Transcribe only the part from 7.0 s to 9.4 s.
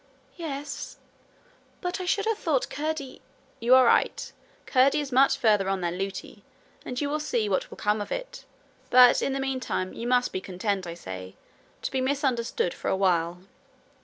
will see what will come of it. But in the